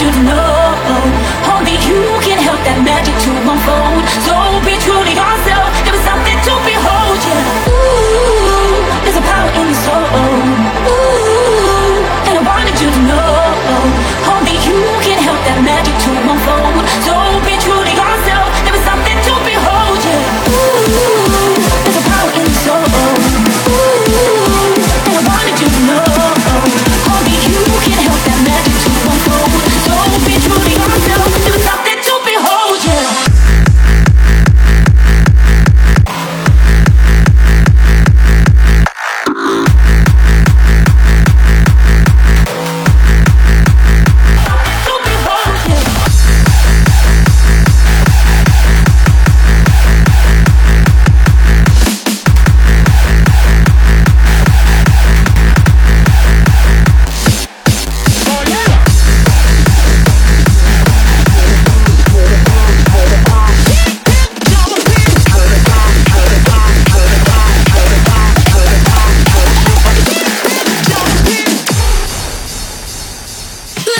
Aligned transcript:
you 0.00 0.22
know. 0.22 0.47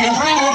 She's 0.00 0.49